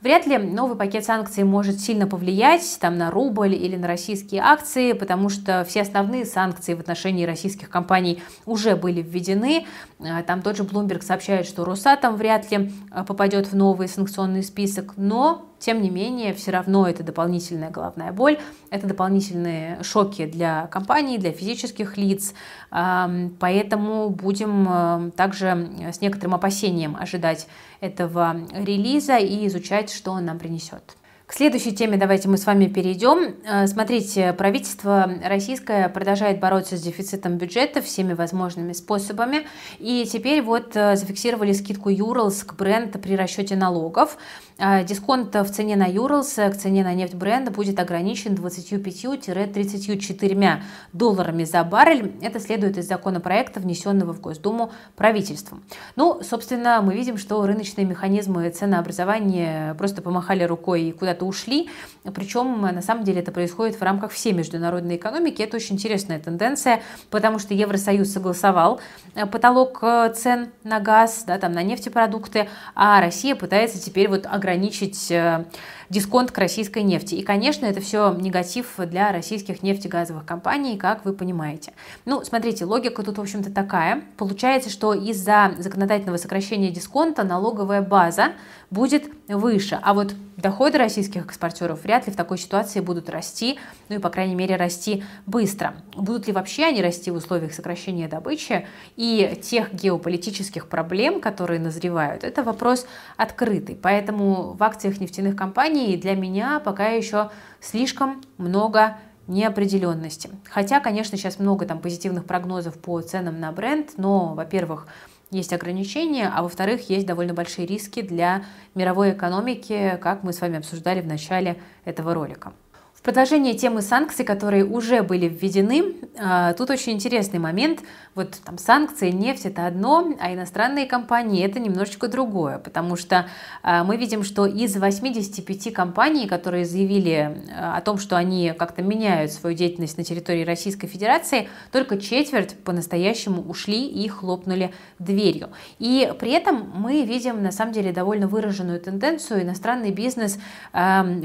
Вряд 0.00 0.26
ли 0.26 0.38
новый 0.38 0.76
пакет 0.76 1.04
санкций 1.04 1.44
может 1.44 1.78
сильно 1.78 2.06
повлиять 2.08 2.78
там, 2.80 2.98
на 2.98 3.10
рубль 3.12 3.54
или 3.54 3.76
на 3.76 3.86
российские 3.86 4.40
акции, 4.40 4.92
потому 4.92 5.28
что 5.28 5.64
все 5.68 5.82
основные 5.82 6.24
санкции 6.24 6.74
в 6.74 6.80
отношении 6.80 7.26
российских 7.26 7.70
компаний 7.70 8.20
уже 8.44 8.74
были 8.74 9.02
введены. 9.02 9.66
А, 10.00 10.22
там 10.22 10.42
тот 10.42 10.56
же 10.56 10.64
Bloomberg 10.64 11.02
сообщает, 11.02 11.46
что 11.46 11.64
Росатом 11.64 12.16
вряд 12.16 12.50
ли 12.50 12.72
а, 12.90 13.04
попадет 13.04 13.52
в 13.52 13.54
новый 13.54 13.88
санкционный 13.88 14.42
список, 14.42 14.94
но 14.96 15.49
тем 15.60 15.82
не 15.82 15.90
менее, 15.90 16.34
все 16.34 16.50
равно 16.50 16.88
это 16.88 17.04
дополнительная 17.04 17.70
головная 17.70 18.12
боль, 18.12 18.38
это 18.70 18.86
дополнительные 18.86 19.82
шоки 19.82 20.26
для 20.26 20.66
компаний, 20.68 21.18
для 21.18 21.32
физических 21.32 21.96
лиц, 21.98 22.34
поэтому 22.70 24.08
будем 24.08 25.12
также 25.16 25.68
с 25.92 26.00
некоторым 26.00 26.34
опасением 26.34 26.96
ожидать 26.96 27.46
этого 27.80 28.36
релиза 28.52 29.18
и 29.18 29.46
изучать, 29.46 29.92
что 29.92 30.12
он 30.12 30.24
нам 30.24 30.38
принесет. 30.38 30.96
К 31.30 31.32
следующей 31.32 31.72
теме 31.72 31.96
давайте 31.96 32.28
мы 32.28 32.36
с 32.38 32.44
вами 32.44 32.66
перейдем. 32.66 33.36
Э, 33.44 33.68
смотрите, 33.68 34.32
правительство 34.32 35.08
российское 35.24 35.88
продолжает 35.88 36.40
бороться 36.40 36.76
с 36.76 36.82
дефицитом 36.82 37.36
бюджета 37.36 37.80
всеми 37.82 38.14
возможными 38.14 38.72
способами. 38.72 39.46
И 39.78 40.04
теперь 40.12 40.42
вот 40.42 40.74
э, 40.74 40.96
зафиксировали 40.96 41.52
скидку 41.52 41.88
Юрлс 41.88 42.42
к 42.42 42.54
бренду 42.54 42.98
при 42.98 43.14
расчете 43.14 43.54
налогов. 43.54 44.18
Э, 44.58 44.84
дисконт 44.84 45.32
в 45.32 45.48
цене 45.50 45.76
на 45.76 45.86
Юрлс 45.86 46.34
к 46.34 46.56
цене 46.56 46.82
на 46.82 46.94
нефть 46.94 47.14
бренда 47.14 47.52
будет 47.52 47.78
ограничен 47.78 48.34
25-34 48.34 50.62
долларами 50.92 51.44
за 51.44 51.62
баррель. 51.62 52.12
Это 52.22 52.40
следует 52.40 52.76
из 52.76 52.88
законопроекта, 52.88 53.60
внесенного 53.60 54.14
в 54.14 54.20
Госдуму 54.20 54.72
правительством. 54.96 55.62
Ну, 55.94 56.22
собственно, 56.28 56.82
мы 56.82 56.94
видим, 56.94 57.18
что 57.18 57.46
рыночные 57.46 57.86
механизмы 57.86 58.50
ценообразования 58.50 59.74
просто 59.74 60.02
помахали 60.02 60.42
рукой 60.42 60.82
и 60.82 60.92
куда-то 60.92 61.19
куда-то 61.20 61.24
ушли. 61.26 61.68
Причем, 62.14 62.62
на 62.62 62.82
самом 62.82 63.04
деле, 63.04 63.20
это 63.20 63.32
происходит 63.32 63.78
в 63.78 63.82
рамках 63.82 64.12
всей 64.12 64.32
международной 64.32 64.96
экономики. 64.96 65.42
Это 65.42 65.56
очень 65.56 65.76
интересная 65.76 66.18
тенденция, 66.18 66.80
потому 67.10 67.38
что 67.38 67.54
Евросоюз 67.54 68.10
согласовал 68.10 68.80
э, 69.14 69.26
потолок 69.26 69.78
э, 69.82 70.12
цен 70.14 70.48
на 70.64 70.80
газ, 70.80 71.24
да, 71.26 71.38
там, 71.38 71.52
на 71.52 71.62
нефтепродукты, 71.62 72.48
а 72.74 73.00
Россия 73.00 73.34
пытается 73.34 73.78
теперь 73.78 74.08
вот 74.08 74.26
ограничить 74.26 75.10
э, 75.10 75.44
дисконт 75.90 76.30
к 76.30 76.38
российской 76.38 76.82
нефти. 76.82 77.16
И, 77.16 77.22
конечно, 77.22 77.66
это 77.66 77.80
все 77.80 78.14
негатив 78.14 78.74
для 78.78 79.12
российских 79.12 79.62
нефтегазовых 79.62 80.24
компаний, 80.24 80.78
как 80.78 81.04
вы 81.04 81.12
понимаете. 81.12 81.72
Ну, 82.06 82.24
смотрите, 82.24 82.64
логика 82.64 83.02
тут, 83.02 83.18
в 83.18 83.20
общем-то, 83.20 83.52
такая. 83.52 84.04
Получается, 84.16 84.70
что 84.70 84.94
из-за 84.94 85.52
законодательного 85.58 86.16
сокращения 86.16 86.70
дисконта 86.70 87.24
налоговая 87.24 87.82
база 87.82 88.32
будет 88.70 89.10
выше, 89.26 89.78
а 89.82 89.94
вот 89.94 90.14
доходы 90.36 90.78
российских 90.78 91.26
экспортеров 91.26 91.82
вряд 91.82 92.06
ли 92.06 92.12
в 92.12 92.16
такой 92.16 92.38
ситуации 92.38 92.80
будут 92.80 93.10
расти, 93.10 93.58
ну 93.88 93.96
и, 93.96 93.98
по 93.98 94.10
крайней 94.10 94.34
мере, 94.34 94.56
расти 94.56 95.04
быстро. 95.26 95.74
Будут 95.96 96.26
ли 96.28 96.32
вообще 96.32 96.64
они 96.64 96.80
расти 96.80 97.10
в 97.10 97.14
условиях 97.14 97.52
сокращения 97.52 98.08
добычи 98.08 98.66
и 98.96 99.38
тех 99.42 99.74
геополитических 99.74 100.68
проблем, 100.68 101.20
которые 101.20 101.60
назревают, 101.60 102.24
это 102.24 102.42
вопрос 102.42 102.86
открытый. 103.16 103.76
Поэтому 103.80 104.54
в 104.54 104.62
акциях 104.62 105.00
нефтяных 105.00 105.36
компаний 105.36 105.79
компании 105.80 105.96
для 105.96 106.14
меня 106.14 106.60
пока 106.60 106.88
еще 106.88 107.30
слишком 107.60 108.20
много 108.38 108.96
неопределенности. 109.26 110.30
Хотя, 110.50 110.80
конечно, 110.80 111.16
сейчас 111.16 111.38
много 111.38 111.64
там 111.64 111.78
позитивных 111.78 112.24
прогнозов 112.24 112.78
по 112.78 113.00
ценам 113.00 113.40
на 113.40 113.52
бренд, 113.52 113.92
но, 113.96 114.34
во-первых, 114.34 114.86
есть 115.30 115.52
ограничения, 115.52 116.30
а 116.34 116.42
во-вторых, 116.42 116.90
есть 116.90 117.06
довольно 117.06 117.34
большие 117.34 117.66
риски 117.66 118.02
для 118.02 118.42
мировой 118.74 119.12
экономики, 119.12 119.98
как 120.02 120.24
мы 120.24 120.32
с 120.32 120.40
вами 120.40 120.58
обсуждали 120.58 121.00
в 121.00 121.06
начале 121.06 121.56
этого 121.84 122.14
ролика. 122.14 122.52
В 123.00 123.02
продолжение 123.02 123.54
темы 123.54 123.80
санкций, 123.80 124.26
которые 124.26 124.62
уже 124.62 125.02
были 125.02 125.26
введены, 125.26 125.94
а, 126.18 126.52
тут 126.52 126.68
очень 126.68 126.92
интересный 126.92 127.38
момент. 127.38 127.80
Вот 128.14 128.36
там 128.44 128.58
санкции, 128.58 129.10
нефть 129.10 129.46
это 129.46 129.66
одно, 129.66 130.14
а 130.20 130.34
иностранные 130.34 130.84
компании 130.84 131.42
это 131.42 131.58
немножечко 131.60 132.08
другое, 132.08 132.58
потому 132.58 132.96
что 132.96 133.26
а, 133.62 133.84
мы 133.84 133.96
видим, 133.96 134.22
что 134.22 134.44
из 134.44 134.76
85 134.76 135.72
компаний, 135.72 136.26
которые 136.26 136.66
заявили 136.66 137.42
а, 137.56 137.78
о 137.78 137.80
том, 137.80 137.96
что 137.96 138.18
они 138.18 138.52
как-то 138.58 138.82
меняют 138.82 139.32
свою 139.32 139.56
деятельность 139.56 139.96
на 139.96 140.04
территории 140.04 140.44
Российской 140.44 140.86
Федерации, 140.86 141.48
только 141.72 141.96
четверть 141.96 142.54
по-настоящему 142.64 143.40
ушли 143.40 143.86
и 143.86 144.06
хлопнули 144.08 144.74
дверью. 144.98 145.48
И 145.78 146.12
при 146.20 146.32
этом 146.32 146.70
мы 146.74 147.02
видим 147.06 147.42
на 147.42 147.50
самом 147.50 147.72
деле 147.72 147.92
довольно 147.92 148.28
выраженную 148.28 148.78
тенденцию. 148.78 149.42
Иностранный 149.42 149.90
бизнес 149.90 150.38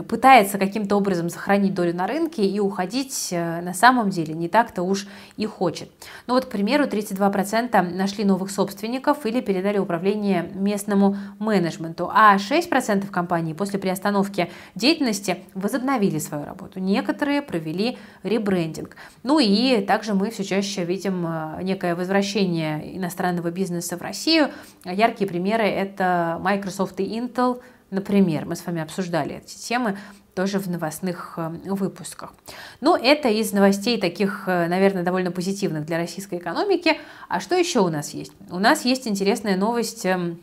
пытается 0.08 0.58
каким-то 0.58 0.96
образом 0.96 1.30
сохранить 1.30 1.65
сохранить 1.66 1.74
долю 1.74 1.94
на 1.94 2.08
рынке 2.08 2.46
и 2.46 2.60
уходить 2.60 3.30
э, 3.32 3.62
на 3.62 3.74
самом 3.74 4.10
деле 4.10 4.34
не 4.34 4.48
так-то 4.48 4.84
уж 4.84 5.08
и 5.38 5.46
хочет. 5.46 5.90
Ну 6.28 6.34
вот, 6.34 6.46
к 6.46 6.50
примеру, 6.50 6.86
32% 6.86 7.96
нашли 7.96 8.26
новых 8.26 8.52
собственников 8.52 9.26
или 9.26 9.42
передали 9.42 9.80
управление 9.80 10.52
местному 10.54 11.16
менеджменту, 11.40 12.10
а 12.14 12.38
6% 12.38 13.10
компаний 13.10 13.54
после 13.54 13.80
приостановки 13.80 14.50
деятельности 14.76 15.38
возобновили 15.54 16.20
свою 16.20 16.46
работу. 16.46 16.80
Некоторые 16.80 17.42
провели 17.42 17.98
ребрендинг. 18.24 18.96
Ну 19.24 19.40
и 19.40 19.82
также 19.86 20.14
мы 20.14 20.30
все 20.30 20.44
чаще 20.44 20.86
видим 20.86 21.26
э, 21.26 21.64
некое 21.64 21.96
возвращение 21.96 22.98
иностранного 22.98 23.52
бизнеса 23.52 23.98
в 23.98 24.02
Россию. 24.02 24.50
Яркие 24.86 25.28
примеры 25.28 25.64
это 25.64 26.38
Microsoft 26.42 27.00
и 27.00 27.04
Intel, 27.04 27.62
Например, 27.92 28.46
мы 28.46 28.56
с 28.56 28.66
вами 28.66 28.82
обсуждали 28.82 29.36
эти 29.36 29.58
темы 29.58 29.98
тоже 30.36 30.60
в 30.60 30.70
новостных 30.70 31.36
э, 31.38 31.50
выпусках. 31.66 32.34
Но 32.82 32.98
это 32.98 33.30
из 33.30 33.54
новостей 33.54 34.00
таких, 34.00 34.44
э, 34.48 34.68
наверное, 34.68 35.04
довольно 35.04 35.32
позитивных 35.32 35.86
для 35.86 35.98
российской 35.98 36.40
экономики. 36.40 37.00
А 37.30 37.40
что 37.40 37.56
еще 37.56 37.80
у 37.80 37.88
нас 37.88 38.14
есть? 38.14 38.34
У 38.52 38.60
нас 38.60 38.84
есть 38.84 39.08
интересная 39.08 39.56
новость 39.56 40.06
эм, 40.06 40.40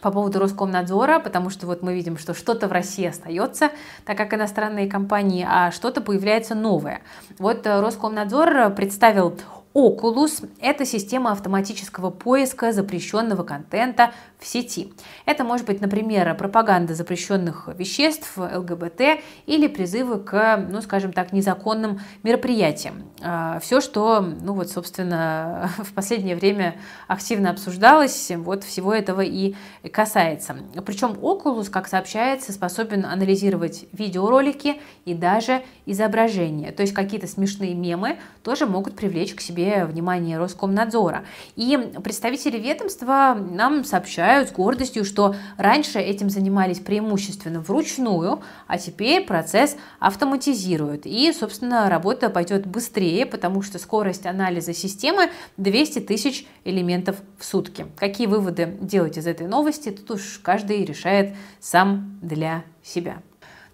по 0.00 0.10
поводу 0.10 0.40
Роскомнадзора, 0.40 1.20
потому 1.20 1.48
что 1.48 1.66
вот 1.66 1.82
мы 1.82 1.94
видим, 1.94 2.18
что 2.18 2.34
что-то 2.34 2.66
в 2.66 2.72
России 2.72 3.06
остается, 3.06 3.70
так 4.04 4.16
как 4.16 4.34
иностранные 4.34 4.88
компании, 4.88 5.46
а 5.48 5.70
что-то 5.70 6.00
появляется 6.00 6.56
новое. 6.56 7.00
Вот 7.38 7.66
э, 7.66 7.80
Роскомнадзор 7.80 8.70
представил 8.74 9.38
Oculus– 9.78 10.48
это 10.60 10.84
система 10.84 11.30
автоматического 11.30 12.10
поиска 12.10 12.72
запрещенного 12.72 13.44
контента 13.44 14.10
в 14.40 14.46
сети. 14.46 14.92
Это 15.24 15.44
может 15.44 15.66
быть, 15.66 15.80
например, 15.80 16.34
пропаганда 16.36 16.94
запрещенных 16.94 17.68
веществ, 17.76 18.36
ЛГБТ 18.36 19.20
или 19.46 19.68
призывы 19.68 20.18
к, 20.18 20.66
ну, 20.68 20.80
скажем 20.80 21.12
так, 21.12 21.32
незаконным 21.32 22.00
мероприятиям. 22.24 23.04
А, 23.22 23.60
Все, 23.60 23.80
что, 23.80 24.20
ну 24.20 24.54
вот, 24.54 24.68
собственно, 24.68 25.70
в 25.78 25.92
последнее 25.92 26.34
время 26.34 26.74
активно 27.06 27.50
обсуждалось, 27.50 28.32
вот 28.34 28.64
всего 28.64 28.92
этого 28.92 29.20
и 29.20 29.54
касается. 29.92 30.56
Причем 30.84 31.10
Oculus, 31.12 31.70
как 31.70 31.86
сообщается, 31.86 32.52
способен 32.52 33.04
анализировать 33.04 33.86
видеоролики 33.92 34.80
и 35.04 35.14
даже 35.14 35.62
изображения. 35.86 36.72
То 36.72 36.82
есть 36.82 36.94
какие-то 36.94 37.28
смешные 37.28 37.74
мемы 37.74 38.18
тоже 38.42 38.66
могут 38.66 38.96
привлечь 38.96 39.34
к 39.34 39.40
себе 39.40 39.67
поле 39.68 39.84
внимания 39.84 40.38
Роскомнадзора. 40.38 41.24
И 41.56 41.76
представители 42.02 42.58
ведомства 42.58 43.36
нам 43.38 43.84
сообщают 43.84 44.48
с 44.48 44.52
гордостью, 44.52 45.04
что 45.04 45.34
раньше 45.56 45.98
этим 45.98 46.30
занимались 46.30 46.78
преимущественно 46.78 47.60
вручную, 47.60 48.40
а 48.66 48.78
теперь 48.78 49.24
процесс 49.24 49.76
автоматизируют. 49.98 51.02
И, 51.04 51.32
собственно, 51.32 51.88
работа 51.88 52.30
пойдет 52.30 52.66
быстрее, 52.66 53.26
потому 53.26 53.62
что 53.62 53.78
скорость 53.78 54.26
анализа 54.26 54.72
системы 54.72 55.30
200 55.56 56.00
тысяч 56.00 56.46
элементов 56.64 57.16
в 57.38 57.44
сутки. 57.44 57.86
Какие 57.96 58.26
выводы 58.26 58.76
делать 58.80 59.18
из 59.18 59.26
этой 59.26 59.46
новости, 59.46 59.90
тут 59.90 60.10
уж 60.12 60.40
каждый 60.42 60.84
решает 60.84 61.34
сам 61.60 62.18
для 62.22 62.64
себя. 62.82 63.18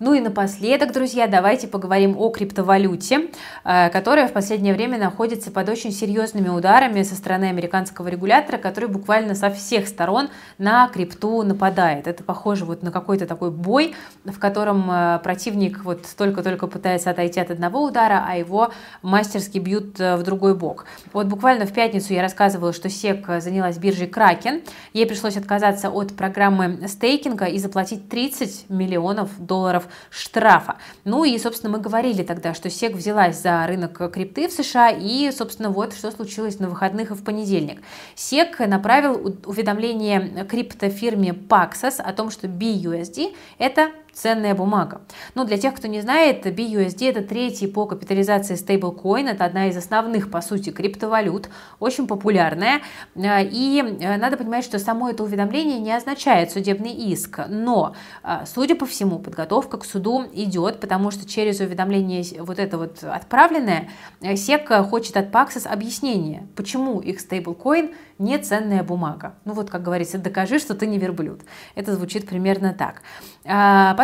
Ну 0.00 0.12
и 0.12 0.20
напоследок, 0.20 0.92
друзья, 0.92 1.28
давайте 1.28 1.68
поговорим 1.68 2.16
о 2.18 2.28
криптовалюте, 2.30 3.30
э, 3.64 3.90
которая 3.90 4.26
в 4.26 4.32
последнее 4.32 4.74
время 4.74 4.98
находится 4.98 5.52
под 5.52 5.68
очень 5.68 5.92
серьезными 5.92 6.48
ударами 6.48 7.02
со 7.02 7.14
стороны 7.14 7.44
американского 7.44 8.08
регулятора, 8.08 8.58
который 8.58 8.88
буквально 8.88 9.36
со 9.36 9.50
всех 9.50 9.86
сторон 9.86 10.30
на 10.58 10.88
крипту 10.88 11.44
нападает. 11.44 12.08
Это 12.08 12.24
похоже 12.24 12.64
вот 12.64 12.82
на 12.82 12.90
какой-то 12.90 13.26
такой 13.26 13.52
бой, 13.52 13.94
в 14.24 14.36
котором 14.40 14.90
э, 14.90 15.20
противник 15.22 15.84
вот 15.84 16.04
только-только 16.18 16.66
пытается 16.66 17.10
отойти 17.10 17.38
от 17.38 17.52
одного 17.52 17.84
удара, 17.84 18.24
а 18.26 18.36
его 18.36 18.72
мастерски 19.02 19.58
бьют 19.58 20.00
э, 20.00 20.16
в 20.16 20.24
другой 20.24 20.56
бок. 20.56 20.86
Вот 21.12 21.28
буквально 21.28 21.66
в 21.66 21.72
пятницу 21.72 22.12
я 22.14 22.22
рассказывала, 22.22 22.72
что 22.72 22.88
SEC 22.88 23.40
занялась 23.40 23.78
биржей 23.78 24.08
Kraken. 24.08 24.66
Ей 24.92 25.06
пришлось 25.06 25.36
отказаться 25.36 25.88
от 25.88 26.16
программы 26.16 26.88
стейкинга 26.88 27.44
и 27.44 27.58
заплатить 27.58 28.08
30 28.08 28.70
миллионов 28.70 29.30
долларов 29.38 29.83
долларов 29.84 29.88
штрафа. 30.10 30.76
Ну 31.04 31.24
и, 31.24 31.38
собственно, 31.38 31.72
мы 31.72 31.82
говорили 31.82 32.22
тогда, 32.22 32.54
что 32.54 32.70
СЕК 32.70 32.94
взялась 32.94 33.40
за 33.40 33.66
рынок 33.66 34.12
крипты 34.12 34.48
в 34.48 34.52
США, 34.52 34.90
и, 34.90 35.30
собственно, 35.32 35.70
вот 35.70 35.94
что 35.94 36.10
случилось 36.10 36.58
на 36.58 36.68
выходных 36.68 37.10
и 37.10 37.14
в 37.14 37.24
понедельник. 37.24 37.82
СЕК 38.14 38.60
направил 38.60 39.36
уведомление 39.46 40.44
криптофирме 40.44 41.30
Paxos 41.30 42.00
о 42.00 42.12
том, 42.12 42.30
что 42.30 42.46
BUSD– 42.46 43.34
это 43.58 43.90
ценная 44.14 44.54
бумага. 44.54 45.02
Но 45.34 45.44
для 45.44 45.58
тех, 45.58 45.74
кто 45.74 45.88
не 45.88 46.00
знает, 46.00 46.46
BUSD 46.46 47.10
это 47.10 47.22
третий 47.22 47.66
по 47.66 47.86
капитализации 47.86 48.54
стейблкоин, 48.54 49.28
это 49.28 49.44
одна 49.44 49.68
из 49.68 49.76
основных, 49.76 50.30
по 50.30 50.40
сути, 50.40 50.70
криптовалют, 50.70 51.48
очень 51.80 52.06
популярная. 52.06 52.80
И 53.16 53.98
э, 54.00 54.16
надо 54.16 54.36
понимать, 54.36 54.64
что 54.64 54.78
само 54.78 55.10
это 55.10 55.22
уведомление 55.22 55.78
не 55.78 55.92
означает 55.92 56.52
судебный 56.52 56.92
иск, 56.92 57.40
но, 57.48 57.94
э, 58.22 58.44
судя 58.46 58.76
по 58.76 58.86
всему, 58.86 59.18
подготовка 59.18 59.78
к 59.78 59.84
суду 59.84 60.24
идет, 60.32 60.80
потому 60.80 61.10
что 61.10 61.28
через 61.28 61.60
уведомление 61.60 62.24
вот 62.42 62.58
это 62.58 62.78
вот 62.78 63.02
отправленное, 63.02 63.88
SEC 64.20 64.66
э, 64.70 64.82
хочет 64.84 65.16
от 65.16 65.30
Paxos 65.30 65.66
объяснение, 65.66 66.46
почему 66.54 67.00
их 67.00 67.20
стейблкоин 67.20 67.90
не 68.18 68.38
ценная 68.38 68.82
бумага. 68.82 69.34
Ну 69.44 69.54
вот, 69.54 69.70
как 69.70 69.82
говорится, 69.82 70.18
докажи, 70.18 70.58
что 70.58 70.74
ты 70.74 70.86
не 70.86 70.98
верблюд. 70.98 71.40
Это 71.74 71.94
звучит 71.94 72.28
примерно 72.28 72.72
так. 72.72 73.02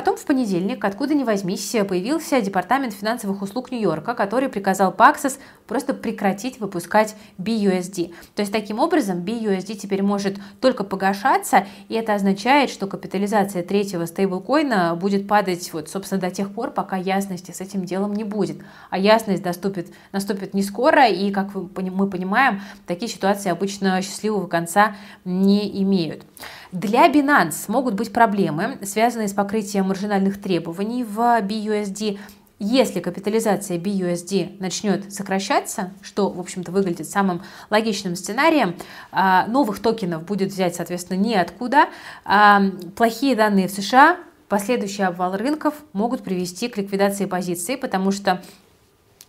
Потом 0.00 0.16
в 0.16 0.24
понедельник, 0.24 0.82
откуда 0.82 1.12
ни 1.12 1.24
возьмись, 1.24 1.76
появился 1.86 2.40
Департамент 2.40 2.94
финансовых 2.94 3.42
услуг 3.42 3.70
Нью-Йорка, 3.70 4.14
который 4.14 4.48
приказал 4.48 4.94
Paxos 4.94 5.38
просто 5.66 5.92
прекратить 5.92 6.58
выпускать 6.58 7.14
BUSD. 7.36 8.14
То 8.34 8.40
есть 8.40 8.50
таким 8.50 8.78
образом 8.78 9.18
BUSD 9.18 9.74
теперь 9.74 10.02
может 10.02 10.38
только 10.62 10.84
погашаться, 10.84 11.66
и 11.90 11.96
это 11.96 12.14
означает, 12.14 12.70
что 12.70 12.86
капитализация 12.86 13.62
третьего 13.62 14.06
стейблкоина 14.06 14.96
будет 14.96 15.28
падать, 15.28 15.70
вот, 15.74 15.90
собственно, 15.90 16.18
до 16.18 16.30
тех 16.30 16.50
пор, 16.54 16.70
пока 16.70 16.96
ясности 16.96 17.50
с 17.50 17.60
этим 17.60 17.84
делом 17.84 18.14
не 18.14 18.24
будет. 18.24 18.56
А 18.88 18.96
ясность 18.96 19.42
доступит, 19.42 19.92
наступит 20.12 20.54
не 20.54 20.62
скоро, 20.62 21.08
и, 21.08 21.30
как 21.30 21.54
мы 21.54 22.08
понимаем, 22.08 22.62
такие 22.86 23.12
ситуации 23.12 23.50
обычно 23.50 24.00
счастливого 24.00 24.46
конца 24.46 24.96
не 25.26 25.82
имеют. 25.82 26.24
Для 26.72 27.10
Binance 27.10 27.64
могут 27.66 27.94
быть 27.94 28.12
проблемы, 28.12 28.78
связанные 28.82 29.26
с 29.26 29.32
покрытием 29.32 29.88
маржинальных 29.88 30.40
требований 30.40 31.02
в 31.02 31.18
BUSD. 31.18 32.20
Если 32.60 33.00
капитализация 33.00 33.76
BUSD 33.76 34.58
начнет 34.60 35.12
сокращаться, 35.12 35.90
что, 36.00 36.30
в 36.30 36.38
общем-то, 36.38 36.70
выглядит 36.70 37.08
самым 37.08 37.42
логичным 37.70 38.14
сценарием, 38.14 38.76
а, 39.10 39.46
новых 39.48 39.80
токенов 39.80 40.24
будет 40.24 40.52
взять, 40.52 40.76
соответственно, 40.76 41.18
неоткуда. 41.18 41.88
А, 42.24 42.62
плохие 42.94 43.34
данные 43.34 43.66
в 43.66 43.72
США, 43.72 44.18
последующий 44.48 45.04
обвал 45.04 45.36
рынков 45.36 45.74
могут 45.92 46.22
привести 46.22 46.68
к 46.68 46.76
ликвидации 46.76 47.24
позиций, 47.24 47.78
потому 47.78 48.12
что 48.12 48.42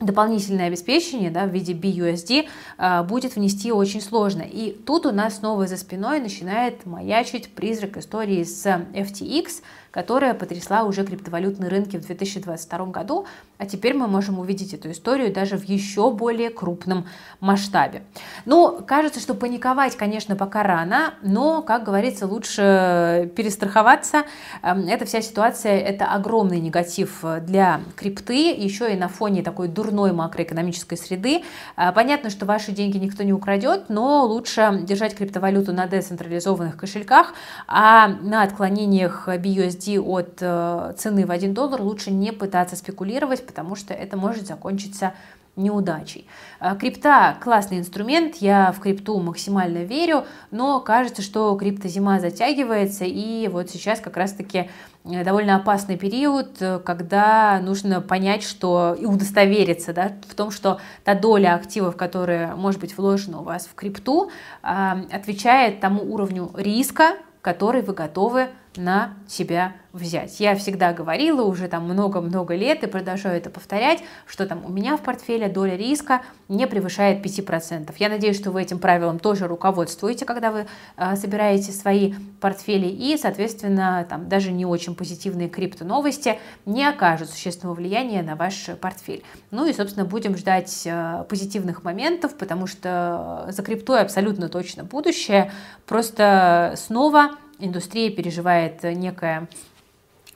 дополнительное 0.01 0.67
обеспечение 0.67 1.31
да, 1.31 1.45
в 1.45 1.49
виде 1.49 1.73
BUSD 1.73 2.47
а, 2.77 3.03
будет 3.03 3.35
внести 3.35 3.71
очень 3.71 4.01
сложно. 4.01 4.41
И 4.41 4.71
тут 4.71 5.05
у 5.05 5.11
нас 5.11 5.37
снова 5.37 5.67
за 5.67 5.77
спиной 5.77 6.19
начинает 6.19 6.85
маячить 6.85 7.49
призрак 7.53 7.97
истории 7.97 8.43
с 8.43 8.65
FTX, 8.65 9.61
которая 9.91 10.33
потрясла 10.33 10.83
уже 10.83 11.05
криптовалютные 11.05 11.69
рынки 11.69 11.97
в 11.97 12.05
2022 12.05 12.85
году, 12.87 13.25
а 13.57 13.65
теперь 13.65 13.93
мы 13.93 14.07
можем 14.07 14.39
увидеть 14.39 14.73
эту 14.73 14.89
историю 14.91 15.31
даже 15.31 15.57
в 15.57 15.65
еще 15.65 16.11
более 16.11 16.49
крупном 16.49 17.05
масштабе. 17.41 18.03
Ну, 18.45 18.81
кажется, 18.87 19.19
что 19.19 19.33
паниковать, 19.33 19.95
конечно, 19.97 20.35
пока 20.35 20.63
рано, 20.63 21.13
но, 21.21 21.61
как 21.61 21.83
говорится, 21.83 22.25
лучше 22.25 23.31
перестраховаться. 23.35 24.23
Эм, 24.63 24.87
эта 24.87 25.05
вся 25.05 25.21
ситуация– 25.21 25.77
это 25.79 26.05
огромный 26.05 26.59
негатив 26.59 27.23
для 27.41 27.81
крипты, 27.95 28.53
еще 28.53 28.93
и 28.93 28.97
на 28.97 29.09
фоне 29.09 29.43
такой 29.43 29.67
дурной 29.67 30.13
макроэкономической 30.13 30.97
среды. 30.97 31.43
Э, 31.75 31.91
понятно, 31.91 32.29
что 32.29 32.45
ваши 32.45 32.71
деньги 32.71 32.97
никто 32.97 33.23
не 33.23 33.33
украдет, 33.33 33.85
но 33.89 34.25
лучше 34.25 34.79
держать 34.83 35.15
криптовалюту 35.15 35.73
на 35.73 35.85
децентрализованных 35.87 36.77
кошельках, 36.77 37.33
а 37.67 38.07
на 38.07 38.43
отклонениях 38.43 39.27
BUSD 39.27 39.80
USD 39.81 39.99
от 39.99 40.37
э, 40.41 40.93
цены 40.97 41.25
в 41.25 41.31
1 41.31 41.53
доллар 41.53 41.81
лучше 41.81 42.11
не 42.11 42.31
пытаться 42.31 42.75
спекулировать, 42.75 43.45
потому 43.45 43.75
что 43.75 43.93
это 43.93 44.17
может 44.17 44.47
закончиться 44.47 45.13
неудачей. 45.55 46.27
Э, 46.59 46.75
крипта 46.79 47.37
классный 47.41 47.79
инструмент, 47.79 48.37
я 48.37 48.71
в 48.71 48.79
крипту 48.79 49.19
максимально 49.19 49.79
верю, 49.79 50.25
но 50.49 50.79
кажется, 50.79 51.21
что 51.21 51.55
криптозима 51.55 52.19
затягивается, 52.19 53.05
и 53.05 53.47
вот 53.47 53.69
сейчас 53.69 53.99
как 53.99 54.17
раз-таки 54.17 54.69
э, 55.03 55.23
довольно 55.23 55.55
опасный 55.55 55.97
период, 55.97 56.57
когда 56.85 57.59
нужно 57.61 58.01
понять, 58.01 58.43
что 58.43 58.95
и 58.97 59.05
удостовериться 59.05 59.93
да, 59.93 60.13
в 60.27 60.35
том, 60.35 60.51
что 60.51 60.79
та 61.03 61.15
доля 61.15 61.55
активов, 61.55 61.97
которая 61.97 62.55
может 62.55 62.79
быть 62.79 62.97
вложена 62.97 63.41
у 63.41 63.43
вас 63.43 63.65
в 63.65 63.75
крипту, 63.75 64.31
отвечает 64.61 65.79
тому 65.79 66.01
уровню 66.13 66.51
риска, 66.55 67.15
который 67.41 67.81
вы 67.81 67.93
готовы 67.93 68.49
на 68.77 69.15
себя 69.27 69.73
взять. 69.91 70.39
Я 70.39 70.55
всегда 70.55 70.93
говорила 70.93 71.41
уже 71.41 71.67
там 71.67 71.83
много-много 71.83 72.55
лет 72.55 72.83
и 72.83 72.87
продолжаю 72.87 73.37
это 73.37 73.49
повторять, 73.49 74.01
что 74.25 74.45
там 74.45 74.63
у 74.65 74.69
меня 74.69 74.95
в 74.95 75.01
портфеле 75.01 75.49
доля 75.49 75.75
риска 75.75 76.21
не 76.47 76.65
превышает 76.65 77.25
5%. 77.25 77.93
Я 77.97 78.09
надеюсь, 78.09 78.37
что 78.37 78.51
вы 78.51 78.61
этим 78.61 78.79
правилом 78.79 79.19
тоже 79.19 79.47
руководствуете, 79.47 80.25
когда 80.25 80.51
вы 80.51 80.67
э, 80.95 81.15
собираете 81.17 81.73
свои 81.73 82.13
портфели 82.39 82.87
и, 82.87 83.17
соответственно, 83.17 84.05
там 84.09 84.29
даже 84.29 84.51
не 84.51 84.65
очень 84.65 84.95
позитивные 84.95 85.49
крипто-новости 85.49 86.39
не 86.65 86.85
окажут 86.85 87.29
существенного 87.29 87.75
влияния 87.75 88.21
на 88.21 88.35
ваш 88.35 88.69
портфель. 88.79 89.23
Ну 89.51 89.65
и, 89.65 89.73
собственно, 89.73 90.05
будем 90.05 90.37
ждать 90.37 90.83
э, 90.85 91.25
позитивных 91.27 91.83
моментов, 91.83 92.37
потому 92.37 92.67
что 92.67 93.47
за 93.49 93.61
криптой 93.61 94.01
абсолютно 94.01 94.47
точно 94.47 94.85
будущее. 94.85 95.51
Просто 95.85 96.75
снова 96.77 97.31
индустрия 97.61 98.11
переживает 98.11 98.83
некое 98.83 99.47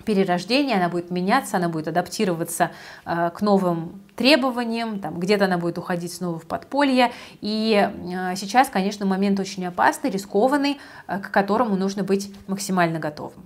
перерождение, 0.06 0.78
она 0.78 0.88
будет 0.88 1.12
меняться, 1.12 1.58
она 1.58 1.68
будет 1.68 1.88
адаптироваться 1.88 2.72
э, 3.06 3.32
к 3.32 3.42
новым 3.42 4.02
требованиям, 4.16 5.00
там, 5.00 5.20
где-то 5.20 5.46
она 5.46 5.58
будет 5.58 5.78
уходить 5.78 6.14
снова 6.14 6.40
в 6.40 6.46
подполье. 6.46 7.12
И 7.42 7.90
э, 7.92 8.36
сейчас, 8.36 8.70
конечно, 8.70 9.06
момент 9.06 9.40
очень 9.40 9.66
опасный, 9.66 10.12
рискованный, 10.12 10.80
э, 11.08 11.20
к 11.20 11.32
которому 11.32 11.76
нужно 11.76 12.04
быть 12.04 12.34
максимально 12.48 13.00
готовым. 13.00 13.46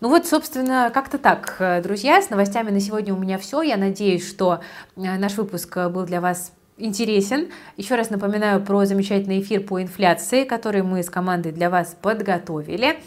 Ну 0.00 0.08
вот, 0.08 0.26
собственно, 0.26 0.90
как-то 0.92 1.18
так, 1.18 1.56
э, 1.60 1.80
друзья. 1.80 2.20
С 2.20 2.28
новостями 2.28 2.70
на 2.70 2.80
сегодня 2.80 3.14
у 3.14 3.18
меня 3.18 3.38
все. 3.38 3.62
Я 3.62 3.76
надеюсь, 3.76 4.28
что 4.28 4.60
э, 4.96 5.16
наш 5.16 5.36
выпуск 5.36 5.76
был 5.88 6.04
для 6.04 6.20
вас 6.20 6.52
интересен. 6.76 7.48
Еще 7.76 7.94
раз 7.94 8.10
напоминаю 8.10 8.60
про 8.64 8.84
замечательный 8.84 9.40
эфир 9.40 9.60
по 9.62 9.80
инфляции, 9.80 10.44
который 10.44 10.82
мы 10.82 11.02
с 11.02 11.10
командой 11.10 11.52
для 11.52 11.70
вас 11.70 11.96
подготовили. 12.00 12.98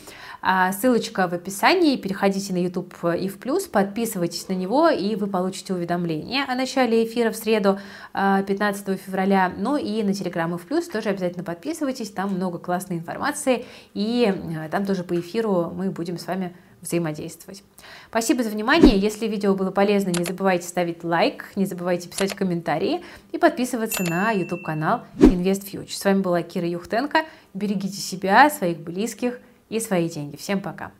А, 0.41 0.71
ссылочка 0.71 1.27
в 1.27 1.33
описании, 1.33 1.97
переходите 1.97 2.53
на 2.53 2.57
YouTube 2.57 2.93
и 3.19 3.27
в 3.27 3.39
плюс, 3.39 3.65
подписывайтесь 3.65 4.47
на 4.47 4.53
него, 4.53 4.87
и 4.87 5.15
вы 5.15 5.27
получите 5.27 5.73
уведомление 5.73 6.45
о 6.47 6.55
начале 6.55 7.05
эфира 7.05 7.31
в 7.31 7.35
среду 7.35 7.79
15 8.13 8.87
а, 8.87 8.95
февраля. 8.95 9.51
Ну 9.57 9.77
и 9.77 10.03
на 10.03 10.11
Telegram 10.11 10.53
и 10.53 10.57
в 10.57 10.65
плюс 10.67 10.87
тоже 10.87 11.09
обязательно 11.09 11.43
подписывайтесь, 11.43 12.11
там 12.11 12.33
много 12.33 12.59
классной 12.59 12.97
информации, 12.97 13.65
и 13.93 14.33
а, 14.57 14.69
там 14.69 14.85
тоже 14.85 15.03
по 15.03 15.19
эфиру 15.19 15.71
мы 15.75 15.89
будем 15.89 16.17
с 16.17 16.27
вами 16.27 16.55
взаимодействовать. 16.81 17.63
Спасибо 18.09 18.43
за 18.43 18.49
внимание. 18.49 18.97
Если 18.97 19.27
видео 19.27 19.55
было 19.55 19.71
полезно, 19.71 20.09
не 20.09 20.23
забывайте 20.23 20.67
ставить 20.67 21.03
лайк, 21.03 21.51
не 21.55 21.65
забывайте 21.65 22.09
писать 22.09 22.33
комментарии 22.33 23.03
и 23.31 23.37
подписываться 23.37 24.03
на 24.03 24.31
YouTube-канал 24.31 25.01
InvestFuture. 25.19 25.89
С 25.89 26.03
вами 26.05 26.21
была 26.21 26.41
Кира 26.43 26.67
Юхтенко. 26.67 27.25
Берегите 27.53 27.97
себя, 27.97 28.49
своих 28.49 28.79
близких 28.79 29.39
и 29.69 29.79
свои 29.79 30.09
деньги. 30.09 30.35
Всем 30.35 30.61
пока! 30.61 30.91